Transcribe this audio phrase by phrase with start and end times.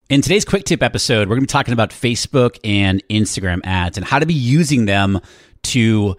[0.08, 3.98] In today's quick tip episode, we're going to be talking about Facebook and Instagram ads
[3.98, 5.20] and how to be using them
[5.64, 6.16] to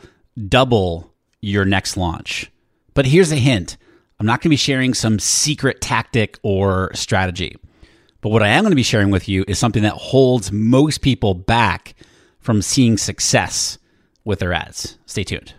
[0.48, 2.52] double your next launch.
[2.94, 3.78] But here's a hint
[4.20, 7.56] I'm not going to be sharing some secret tactic or strategy.
[8.22, 11.02] But what I am going to be sharing with you is something that holds most
[11.02, 11.96] people back
[12.40, 13.78] from seeing success
[14.26, 14.98] with their ads.
[15.06, 15.54] Stay tuned.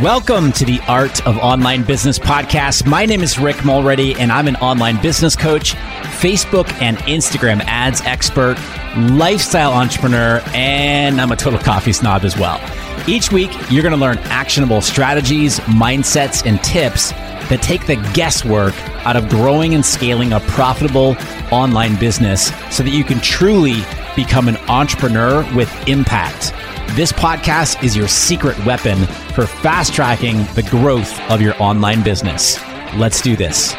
[0.00, 2.86] Welcome to the Art of Online Business podcast.
[2.86, 8.00] My name is Rick Mulready, and I'm an online business coach, Facebook and Instagram ads
[8.00, 8.56] expert,
[8.96, 12.58] lifestyle entrepreneur, and I'm a total coffee snob as well.
[13.06, 17.10] Each week, you're going to learn actionable strategies, mindsets, and tips
[17.50, 18.74] that take the guesswork
[19.04, 21.16] out of growing and scaling a profitable
[21.50, 23.82] online business so that you can truly
[24.16, 26.54] become an entrepreneur with impact.
[26.96, 32.62] This podcast is your secret weapon for fast tracking the growth of your online business.
[32.96, 33.72] Let's do this.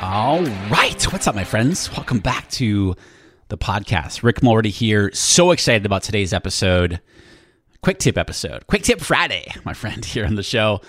[0.00, 1.02] All right.
[1.12, 1.90] What's up, my friends?
[1.96, 2.94] Welcome back to
[3.48, 4.22] the podcast.
[4.22, 5.10] Rick Mulready here.
[5.12, 7.00] So excited about today's episode.
[7.82, 8.68] Quick tip episode.
[8.68, 10.80] Quick tip Friday, my friend, here on the show.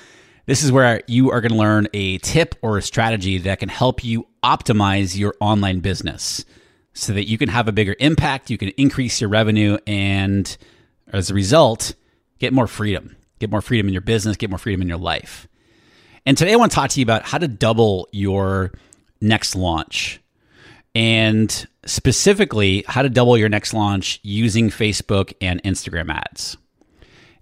[0.46, 3.70] This is where you are going to learn a tip or a strategy that can
[3.70, 6.46] help you optimize your online business
[6.94, 10.56] so that you can have a bigger impact, you can increase your revenue, and
[11.08, 11.96] as a result,
[12.44, 13.16] get more freedom.
[13.40, 15.48] Get more freedom in your business, get more freedom in your life.
[16.26, 18.74] And today I want to talk to you about how to double your
[19.22, 20.20] next launch.
[20.94, 26.58] And specifically, how to double your next launch using Facebook and Instagram ads.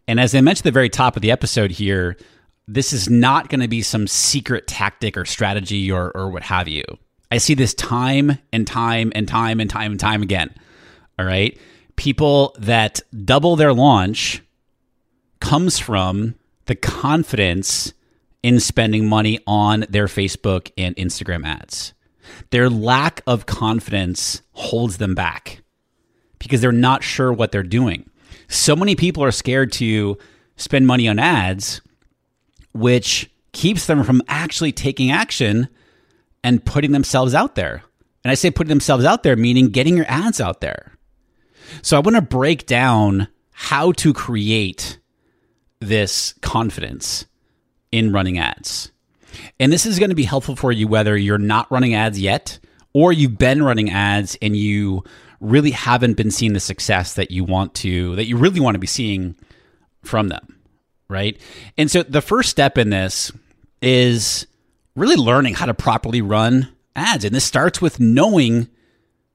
[0.07, 2.15] And as I mentioned at the very top of the episode here,
[2.67, 6.67] this is not going to be some secret tactic or strategy or, or what have
[6.67, 6.83] you.
[7.31, 10.53] I see this time and time and time and time and time again.
[11.17, 11.57] All right.
[11.95, 14.43] People that double their launch
[15.41, 16.35] comes from
[16.65, 17.93] the confidence
[18.43, 21.93] in spending money on their Facebook and Instagram ads.
[22.51, 25.61] Their lack of confidence holds them back
[26.39, 28.09] because they're not sure what they're doing.
[28.47, 30.17] So many people are scared to
[30.55, 31.81] spend money on ads,
[32.73, 35.67] which keeps them from actually taking action
[36.43, 37.83] and putting themselves out there.
[38.23, 40.93] And I say putting themselves out there, meaning getting your ads out there.
[41.81, 44.99] So I want to break down how to create
[45.81, 47.25] this confidence
[47.91, 48.91] in running ads.
[49.59, 52.59] And this is going to be helpful for you whether you're not running ads yet
[52.93, 55.03] or you've been running ads and you
[55.39, 58.79] really haven't been seeing the success that you want to, that you really want to
[58.79, 59.35] be seeing
[60.03, 60.59] from them.
[61.09, 61.39] Right.
[61.77, 63.31] And so the first step in this
[63.81, 64.47] is
[64.95, 67.25] really learning how to properly run ads.
[67.25, 68.69] And this starts with knowing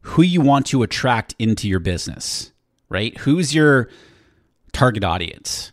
[0.00, 2.52] who you want to attract into your business,
[2.88, 3.16] right?
[3.18, 3.90] Who's your
[4.72, 5.72] target audience?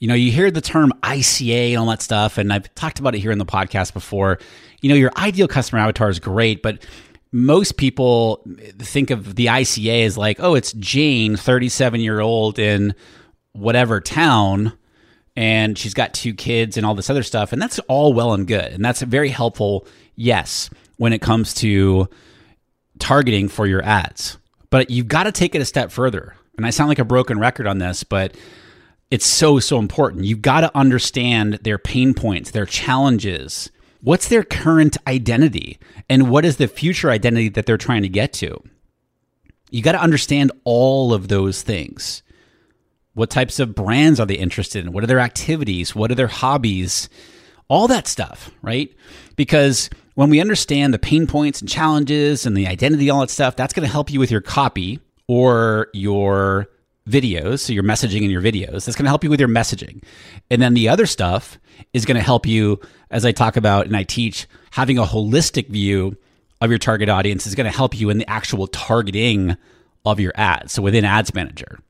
[0.00, 3.14] You know, you hear the term ICA and all that stuff, and I've talked about
[3.14, 4.38] it here in the podcast before.
[4.80, 6.84] You know, your ideal customer avatar is great, but
[7.32, 8.44] most people
[8.78, 12.94] think of the ICA as like, oh, it's Jane, 37 year old in
[13.52, 14.72] whatever town
[15.38, 17.52] and she's got two kids and all this other stuff.
[17.52, 18.72] And that's all well and good.
[18.72, 19.86] And that's very helpful,
[20.16, 22.08] yes, when it comes to
[22.98, 24.36] targeting for your ads.
[24.70, 26.34] But you've got to take it a step further.
[26.56, 28.36] And I sound like a broken record on this, but
[29.10, 30.24] it's so, so important.
[30.24, 33.70] You've got to understand their pain points, their challenges,
[34.00, 35.78] What's their current identity?
[36.08, 38.62] And what is the future identity that they're trying to get to?
[39.70, 42.22] You got to understand all of those things.
[43.14, 44.92] What types of brands are they interested in?
[44.92, 45.94] What are their activities?
[45.94, 47.08] What are their hobbies?
[47.66, 48.94] All that stuff, right?
[49.34, 53.56] Because when we understand the pain points and challenges and the identity, all that stuff,
[53.56, 56.68] that's going to help you with your copy or your
[57.08, 58.84] videos, so your messaging in your videos.
[58.84, 60.02] That's going to help you with your messaging.
[60.50, 61.58] And then the other stuff
[61.92, 65.68] is going to help you, as I talk about and I teach, having a holistic
[65.68, 66.16] view
[66.60, 69.56] of your target audience is going to help you in the actual targeting
[70.04, 70.72] of your ads.
[70.72, 71.80] So within Ads Manager,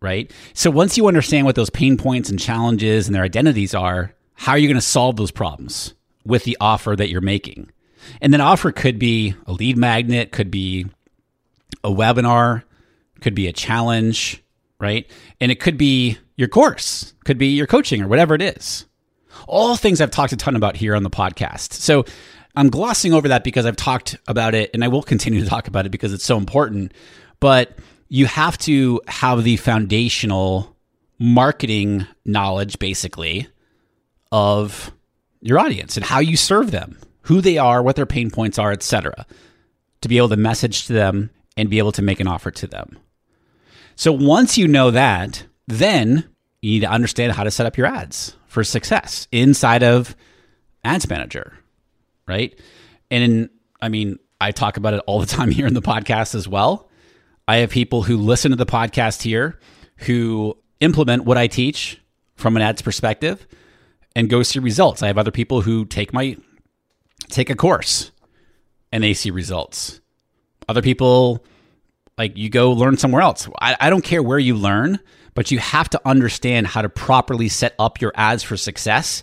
[0.00, 0.30] right?
[0.52, 4.52] So once you understand what those pain points and challenges and their identities are, how
[4.52, 7.70] are you going to solve those problems with the offer that you're making?
[8.20, 10.86] And then offer could be a lead magnet, could be
[11.82, 12.64] a webinar,
[13.20, 14.42] could be a challenge,
[14.78, 15.10] right?
[15.40, 18.86] And it could be your course, could be your coaching or whatever it is.
[19.46, 21.72] All things I've talked a ton about here on the podcast.
[21.72, 22.04] So
[22.56, 25.68] I'm glossing over that because I've talked about it and I will continue to talk
[25.68, 26.92] about it because it's so important.
[27.40, 27.78] But
[28.08, 30.76] you have to have the foundational
[31.18, 33.48] marketing knowledge, basically,
[34.30, 34.92] of
[35.40, 38.72] your audience and how you serve them, who they are, what their pain points are,
[38.72, 39.26] etc.,
[40.00, 42.66] to be able to message to them and be able to make an offer to
[42.66, 42.98] them.
[43.96, 46.28] So once you know that, then
[46.60, 50.16] you need to understand how to set up your ads for success inside of
[50.84, 51.56] Ads Manager,
[52.26, 52.58] right?
[53.10, 53.50] And in,
[53.80, 56.88] I mean, I talk about it all the time here in the podcast as well.
[57.46, 59.58] I have people who listen to the podcast here
[59.98, 62.00] who implement what I teach
[62.36, 63.46] from an ads perspective
[64.16, 65.02] and go see results.
[65.02, 66.36] I have other people who take my
[67.28, 68.10] take a course
[68.92, 70.00] and they see results.
[70.68, 71.44] Other people
[72.16, 73.48] like you go learn somewhere else.
[73.60, 74.98] I, I don't care where you learn,
[75.34, 79.22] but you have to understand how to properly set up your ads for success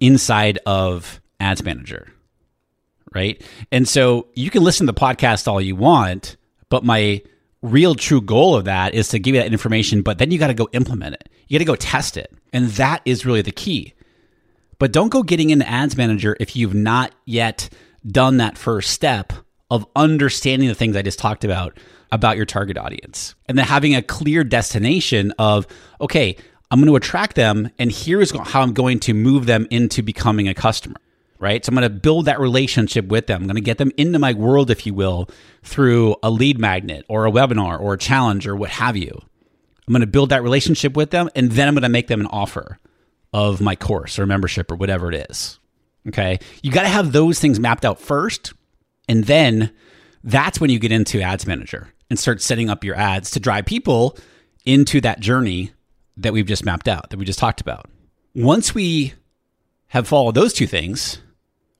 [0.00, 2.08] inside of Ads Manager.
[3.14, 3.42] Right.
[3.72, 6.36] And so you can listen to the podcast all you want,
[6.68, 7.22] but my
[7.62, 10.48] real true goal of that is to give you that information, but then you got
[10.48, 11.28] to go implement it.
[11.48, 12.32] You got to go test it.
[12.52, 13.94] And that is really the key.
[14.78, 17.70] But don't go getting into Ads Manager if you've not yet
[18.06, 19.32] done that first step
[19.70, 21.78] of understanding the things I just talked about
[22.12, 23.34] about your target audience.
[23.46, 25.66] And then having a clear destination of,
[26.00, 26.36] okay,
[26.70, 30.48] I'm going to attract them, and here's how I'm going to move them into becoming
[30.48, 30.96] a customer,
[31.38, 31.64] right?
[31.64, 33.42] So I'm going to build that relationship with them.
[33.42, 35.28] I'm going to get them into my world, if you will,
[35.62, 39.20] through a lead magnet or a webinar or a challenge or what have you.
[39.86, 42.20] I'm going to build that relationship with them, and then I'm going to make them
[42.20, 42.78] an offer
[43.32, 45.60] of my course or membership or whatever it is.
[46.08, 46.38] Okay.
[46.62, 48.54] You got to have those things mapped out first.
[49.08, 49.72] And then
[50.24, 53.66] that's when you get into Ads Manager and start setting up your ads to drive
[53.66, 54.18] people
[54.64, 55.72] into that journey
[56.16, 57.88] that we've just mapped out, that we just talked about.
[58.34, 59.14] Once we
[59.88, 61.18] have followed those two things,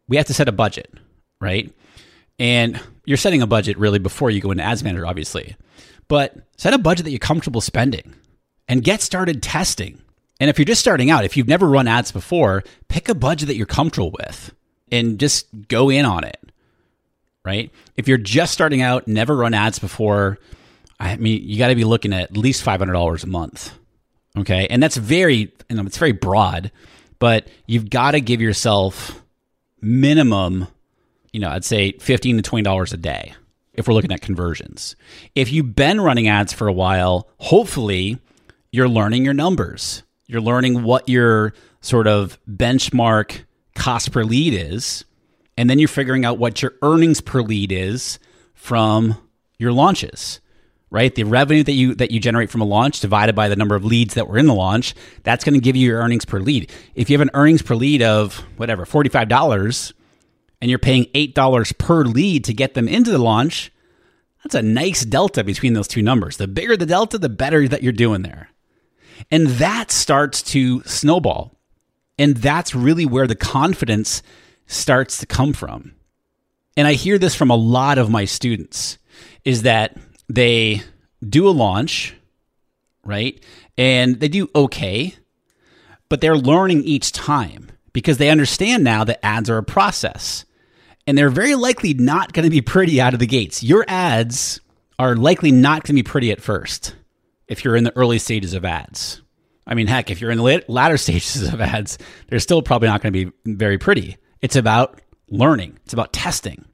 [0.08, 0.93] we have to set a budget,
[1.40, 1.73] right?
[2.38, 5.56] And you're setting a budget really before you go into Ads Manager, obviously.
[6.08, 8.14] But set a budget that you're comfortable spending
[8.69, 10.00] and get started testing.
[10.38, 13.49] And if you're just starting out, if you've never run ads before, pick a budget
[13.49, 14.55] that you're comfortable with
[14.93, 16.45] and just go in on it
[17.46, 17.70] right?
[17.96, 20.38] If you're just starting out, never run ads before,
[20.98, 23.72] I mean, you got to be looking at at least $500 a month.
[24.37, 24.66] Okay.
[24.69, 26.72] And that's very, you know, it's very broad,
[27.19, 29.22] but you've got to give yourself
[29.81, 30.66] minimum,
[31.32, 33.35] you know, I'd say 15 to $20 a day
[33.75, 34.97] if we're looking at conversions.
[35.35, 38.18] If you've been running ads for a while, hopefully
[38.73, 40.02] you're learning your numbers.
[40.26, 43.44] You're learning what your sort of benchmark
[43.76, 45.04] cost per lead is
[45.56, 48.18] and then you're figuring out what your earnings per lead is
[48.54, 49.16] from
[49.58, 50.40] your launches
[50.90, 51.14] right?
[51.14, 53.84] The revenue that you that you generate from a launch divided by the number of
[53.84, 54.94] leads that were in the launch
[55.25, 56.70] that's going to give you your earnings per lead.
[56.94, 59.92] If you have an earnings per lead of whatever $45
[60.60, 63.72] and you're paying $8 per lead to get them into the launch
[64.42, 66.36] that's a nice delta between those two numbers.
[66.36, 68.50] The bigger the delta the better that you're doing there.
[69.30, 71.52] And that starts to snowball.
[72.18, 74.22] And that's really where the confidence
[74.66, 75.94] starts to come from.
[76.76, 78.99] And I hear this from a lot of my students
[79.44, 79.96] is that
[80.28, 80.82] they
[81.26, 82.14] do a launch,
[83.04, 83.42] right?
[83.78, 85.14] And they do okay,
[86.08, 90.44] but they're learning each time because they understand now that ads are a process.
[91.06, 93.62] And they're very likely not going to be pretty out of the gates.
[93.62, 94.61] Your ads
[94.99, 96.94] are likely not going to be pretty at first
[97.46, 99.23] if you're in the early stages of ads.
[99.66, 103.02] I mean, heck, if you're in the latter stages of ads, they're still probably not
[103.02, 104.16] going to be very pretty.
[104.40, 106.64] It's about learning, it's about testing,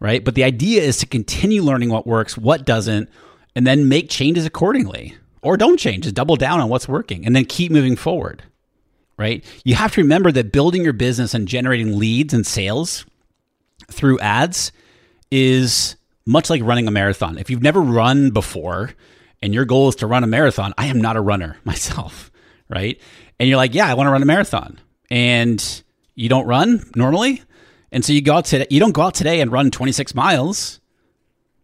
[0.00, 0.24] right?
[0.24, 3.08] But the idea is to continue learning what works, what doesn't,
[3.54, 5.16] and then make changes accordingly.
[5.42, 8.42] Or don't change, just double down on what's working and then keep moving forward,
[9.16, 9.44] right?
[9.64, 13.06] You have to remember that building your business and generating leads and sales
[13.90, 14.72] through ads
[15.30, 17.38] is much like running a marathon.
[17.38, 18.90] If you've never run before
[19.40, 22.30] and your goal is to run a marathon, I am not a runner myself,
[22.68, 23.00] right?
[23.38, 24.78] And you're like, yeah, I want to run a marathon.
[25.10, 25.82] And
[26.18, 27.42] you don't run normally.
[27.92, 30.80] And so you go out today, you don't go out today and run 26 miles.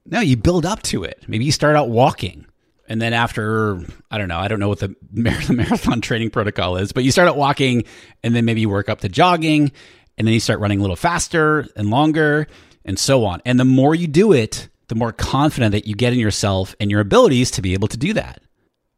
[0.06, 1.25] No, you build up to it.
[1.26, 2.46] Maybe you start out walking.
[2.88, 3.80] And then after,
[4.11, 7.28] I don't know, I don't know what the marathon training protocol is, but you start
[7.28, 7.84] out walking
[8.23, 9.73] and then maybe you work up to jogging
[10.16, 12.46] and then you start running a little faster and longer
[12.84, 13.42] and so on.
[13.44, 16.92] And the more you do it, the more confident that you get in yourself and
[16.92, 18.40] your abilities to be able to do that.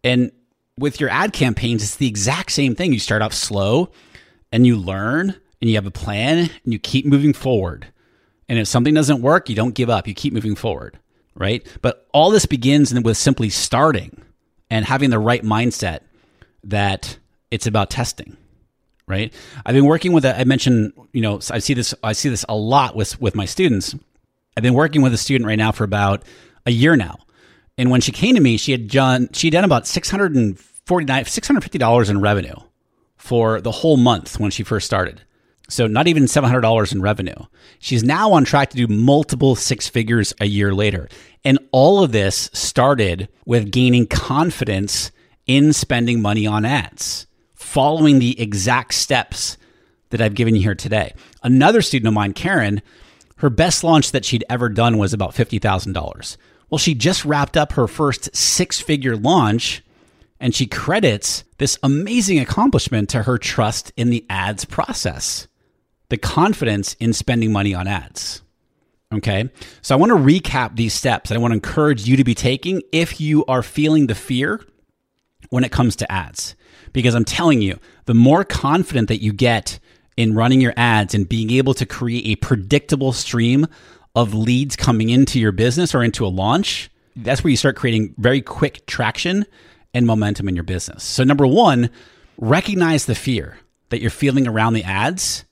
[0.04, 0.32] And
[0.76, 2.92] with your ad campaigns, it's the exact same thing.
[2.92, 3.90] You start off slow
[4.52, 7.86] and you learn and you have a plan and you keep moving forward.
[8.48, 10.98] And if something doesn't work, you don't give up, you keep moving forward,
[11.34, 11.66] right?
[11.82, 14.22] But all this begins with simply starting
[14.70, 16.00] and having the right mindset
[16.64, 17.18] that
[17.50, 18.36] it's about testing
[19.06, 19.32] right?
[19.64, 22.44] I've been working with a, I mentioned, you know, I see this, I see this
[22.48, 23.94] a lot with, with my students.
[24.56, 26.24] I've been working with a student right now for about
[26.64, 27.18] a year now.
[27.78, 32.20] And when she came to me, she had done, she'd done about 649, $650 in
[32.20, 32.56] revenue
[33.16, 35.22] for the whole month when she first started.
[35.68, 37.34] So not even $700 in revenue.
[37.78, 41.08] She's now on track to do multiple six figures a year later.
[41.44, 45.10] And all of this started with gaining confidence
[45.46, 49.56] in spending money on ads following the exact steps
[50.10, 51.14] that I've given you here today.
[51.42, 52.80] Another student of mine, Karen,
[53.38, 56.36] her best launch that she'd ever done was about $50,000.
[56.70, 59.82] Well, she just wrapped up her first six figure launch
[60.40, 65.48] and she credits this amazing accomplishment to her trust in the ads process,
[66.08, 68.42] the confidence in spending money on ads.
[69.12, 69.48] Okay.
[69.82, 72.82] So I want to recap these steps I want to encourage you to be taking
[72.92, 74.60] if you are feeling the fear
[75.50, 76.56] when it comes to ads
[76.92, 79.78] because I'm telling you, the more confident that you get
[80.16, 83.66] in running your ads and being able to create a predictable stream
[84.14, 88.14] of leads coming into your business or into a launch, that's where you start creating
[88.16, 89.44] very quick traction
[89.92, 91.04] and momentum in your business.
[91.04, 91.90] So, number one,
[92.38, 93.58] recognize the fear
[93.90, 95.44] that you're feeling around the ads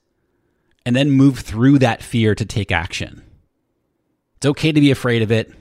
[0.87, 3.23] and then move through that fear to take action.
[4.37, 5.53] It's okay to be afraid of it.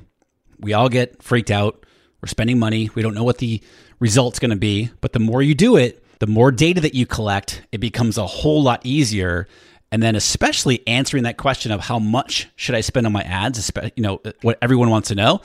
[0.60, 1.86] We all get freaked out.
[2.22, 2.90] We're spending money.
[2.96, 3.62] We don't know what the
[4.00, 4.92] result's going to be.
[5.02, 8.26] But the more you do it, the more data that you collect, it becomes a
[8.26, 9.48] whole lot easier.
[9.92, 13.72] And then, especially answering that question of how much should I spend on my ads,
[13.96, 15.42] you know, what everyone wants to know,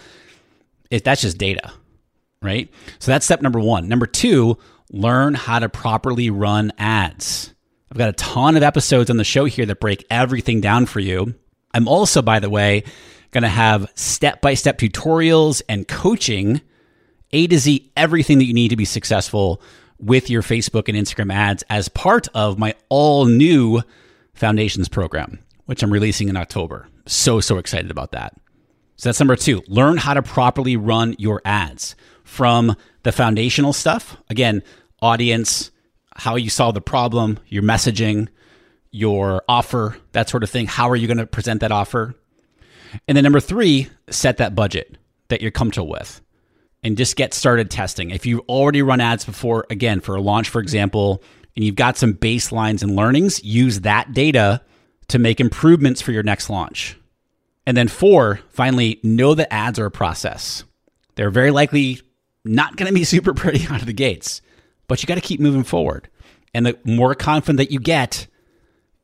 [0.91, 1.73] is that's just data,
[2.41, 2.71] right?
[2.99, 3.89] So that's step number one.
[3.89, 4.57] Number two,
[4.91, 7.53] learn how to properly run ads.
[7.91, 11.01] I've got a ton of episodes on the show here that break everything down for
[11.01, 11.35] you.
[11.73, 12.85] I'm also, by the way,
[13.31, 16.61] going to have step by step tutorials and coaching
[17.33, 19.61] a to Z everything that you need to be successful
[19.99, 23.83] with your Facebook and Instagram ads as part of my all new
[24.35, 26.89] foundations program, which I'm releasing in October.
[27.07, 28.35] So, so excited about that.
[28.97, 29.63] So that's number two.
[29.69, 34.17] Learn how to properly run your ads from the foundational stuff.
[34.29, 34.63] Again,
[35.01, 35.71] audience,
[36.19, 38.29] how you solve the problem, your messaging,
[38.91, 40.67] your offer, that sort of thing.
[40.67, 42.15] How are you going to present that offer?
[43.07, 44.99] And then number three, set that budget
[45.29, 46.21] that you're comfortable with
[46.83, 48.11] and just get started testing.
[48.11, 51.23] If you've already run ads before, again, for a launch, for example,
[51.55, 54.63] and you've got some baselines and learnings, use that data
[55.09, 56.97] to make improvements for your next launch.
[57.67, 60.65] And then, four, finally, know that ads are a process.
[61.17, 62.01] They're very likely
[62.45, 64.41] not going to be super pretty out of the gates,
[64.89, 66.09] but you got to keep moving forward.
[66.53, 68.27] And the more confident that you get,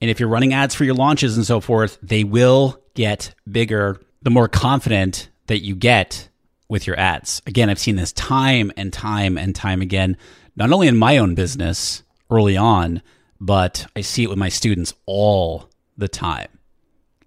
[0.01, 4.01] and if you're running ads for your launches and so forth, they will get bigger.
[4.23, 6.29] The more confident that you get,
[6.69, 7.43] with your ads.
[7.47, 10.17] Again, I've seen this time and time and time again,
[10.57, 13.03] not only in my own business early on,
[13.41, 16.49] but I see it with my students all the time.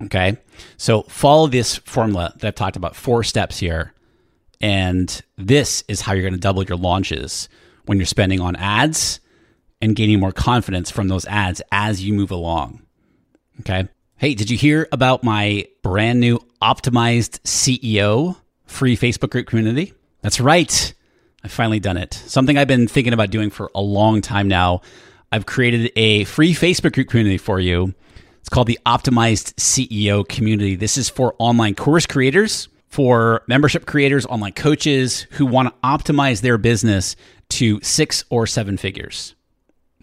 [0.03, 0.37] Okay.
[0.77, 3.93] So follow this formula that I've talked about, four steps here.
[4.59, 7.47] And this is how you're going to double your launches
[7.87, 9.19] when you're spending on ads
[9.81, 12.81] and gaining more confidence from those ads as you move along.
[13.61, 13.87] Okay.
[14.17, 19.93] Hey, did you hear about my brand new optimized CEO free Facebook group community.
[20.21, 20.93] That's right.
[21.43, 22.13] I've finally done it.
[22.13, 24.81] Something I've been thinking about doing for a long time now.
[25.31, 27.93] I've created a free Facebook group community for you.
[28.39, 30.75] It's called the Optimized CEO Community.
[30.75, 36.41] This is for online course creators, for membership creators, online coaches who want to optimize
[36.41, 37.15] their business
[37.49, 39.35] to six or seven figures.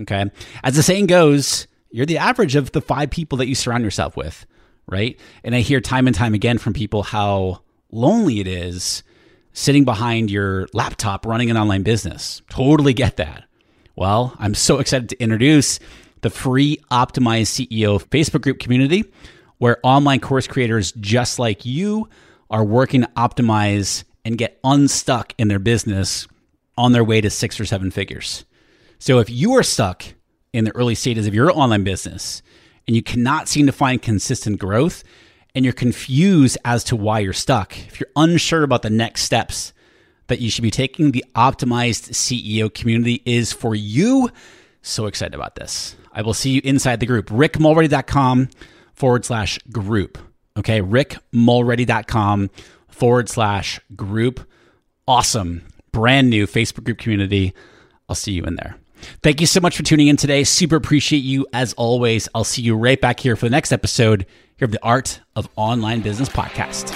[0.00, 0.24] Okay.
[0.62, 4.16] As the saying goes, you're the average of the five people that you surround yourself
[4.16, 4.46] with,
[4.86, 5.18] right?
[5.44, 9.04] And I hear time and time again from people how lonely it is
[9.52, 12.42] sitting behind your laptop running an online business.
[12.50, 13.44] Totally get that.
[13.94, 15.78] Well, I'm so excited to introduce
[16.22, 19.04] the free Optimize CEO Facebook group community
[19.58, 22.08] where online course creators just like you
[22.50, 26.26] are working to optimize and get unstuck in their business
[26.76, 28.44] on their way to six or seven figures.
[28.98, 30.04] So if you are stuck
[30.52, 32.42] in the early stages of your online business
[32.86, 35.04] and you cannot seem to find consistent growth
[35.54, 39.72] and you're confused as to why you're stuck, if you're unsure about the next steps
[40.28, 44.30] that you should be taking, the optimized CEO community is for you.
[44.82, 45.96] So excited about this.
[46.12, 48.48] I will see you inside the group, rickmulready.com
[48.94, 50.18] forward slash group.
[50.56, 52.50] Okay, rickmulready.com
[52.88, 54.48] forward slash group.
[55.06, 55.62] Awesome,
[55.94, 57.54] brand new Facebook group community.
[58.08, 58.76] I'll see you in there.
[59.22, 60.44] Thank you so much for tuning in today.
[60.44, 62.28] Super appreciate you as always.
[62.34, 65.48] I'll see you right back here for the next episode here of the Art of
[65.56, 66.92] Online Business podcast.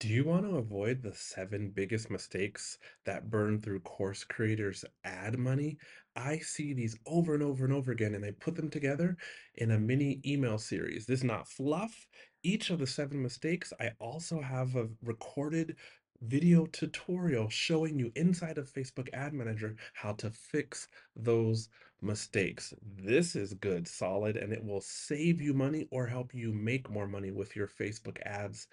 [0.00, 5.38] Do you want to avoid the seven biggest mistakes that burn through course creators' ad
[5.38, 5.78] money?
[6.18, 9.16] I see these over and over and over again, and I put them together
[9.54, 11.06] in a mini email series.
[11.06, 12.06] This is not fluff.
[12.42, 15.76] Each of the seven mistakes, I also have a recorded
[16.22, 21.68] video tutorial showing you inside of Facebook Ad Manager how to fix those
[22.02, 22.74] mistakes.
[22.82, 27.06] This is good, solid, and it will save you money or help you make more
[27.06, 28.66] money with your Facebook ads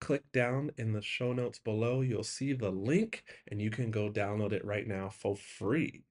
[0.00, 2.02] click down in the show notes below.
[2.02, 6.04] You'll see the link and you can go download it right now for free.